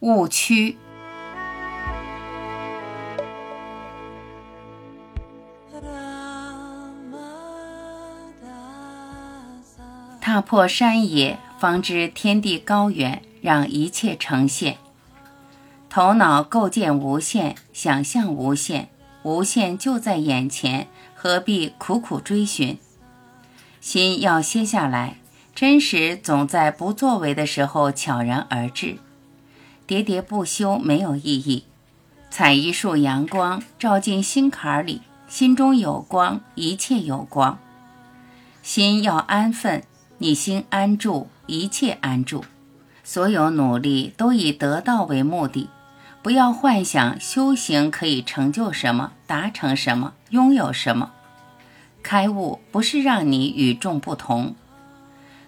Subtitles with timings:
[0.00, 0.76] 误区。
[10.20, 14.76] 踏破山野，方知天地高远，让一切呈现。
[15.88, 18.88] 头脑构建无限，想象无限，
[19.24, 20.86] 无限就在眼前，
[21.16, 22.78] 何必苦苦追寻？
[23.80, 25.16] 心要歇下来，
[25.54, 28.98] 真实总在不作为的时候悄然而至。
[29.90, 31.64] 喋喋不休没有意义。
[32.30, 37.58] 采一束阳光，照进心坎里，心中有光，一切有光。
[38.62, 39.82] 心要安分。
[40.18, 42.44] 你心安住，一切安住。
[43.02, 45.68] 所有努力都以得到为目的，
[46.22, 51.10] 不要幻想修行可以成就什么、达成什么、拥有什么。
[52.00, 54.54] 开悟不是让你与众不同，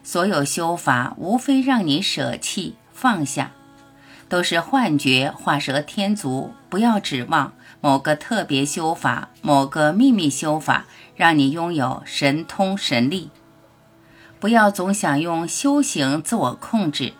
[0.02, 3.52] 所有修法无非让你舍弃、放下，
[4.32, 6.54] 都是幻觉、画蛇添足。
[6.70, 7.52] 不要指望
[7.83, 13.28] 某个特别修法、某个秘密修法让你拥有神通神力。
[14.41, 17.12] 不要总想用修行自我控制，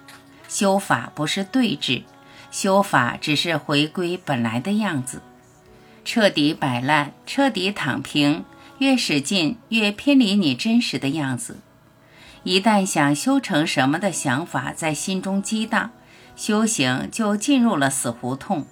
[0.49, 2.05] 修法不是对峙，
[2.51, 5.21] 修法只是回归本来的样子。
[6.07, 8.47] 彻底摆烂，彻底躺平，
[8.79, 11.59] 越使劲越偏离你真实的样子。
[12.45, 15.91] 一旦想修成什么的想法在心中激荡，
[16.37, 18.67] 修行就进入了死胡同。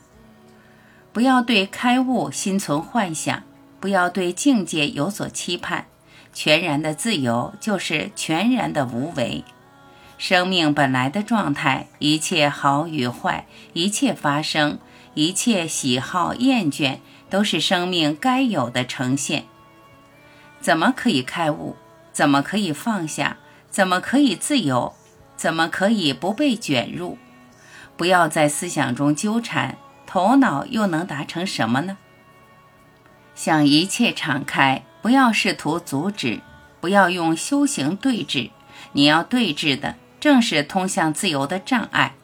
[1.13, 3.43] 不要对开悟心存幻想，
[3.81, 5.87] 不要对境界有所期盼。
[6.33, 9.43] 全然的自由就是全然的无为，
[10.17, 14.79] 生命本来的状态，一切好与坏，一切发生，
[15.15, 19.47] 一切喜好厌倦，都是生命该有的呈现。
[20.61, 21.75] 怎么可以开悟？
[22.13, 23.39] 怎么可以放下？
[23.69, 24.95] 怎么可以自由？
[25.37, 27.19] 怎么可以不被卷入？
[28.01, 31.99] 不要在思想中纠缠，头脑又能达成什么呢？
[33.35, 34.83] 向一切敞开。
[35.03, 36.41] 不要试图阻止，
[36.81, 38.53] 不要用修行对峙。
[38.93, 42.15] 你要对峙的正是通向自由的障碍，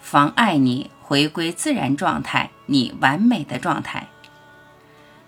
[0.00, 4.08] 妨碍你回归自然状态，你完美的状态。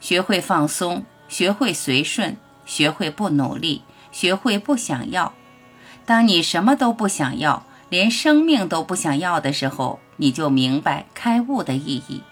[0.00, 5.34] 学会放松，学会随顺，学会不努力，学会不想要。
[6.06, 12.22] 当你什么都不想要，连生命都不想要的时候，你就明白开悟的意义。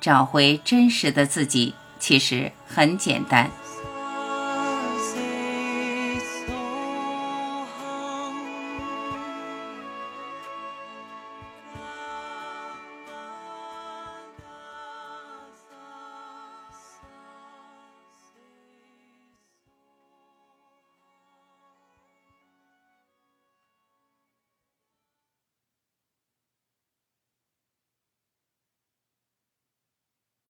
[0.00, 3.50] 找回真实的自己，其实很简单。